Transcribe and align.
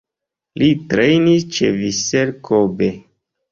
Li 0.61 0.69
trejnis 0.93 1.45
ĉe 1.59 1.71
Vissel 1.83 2.35
Kobe. 2.51 2.93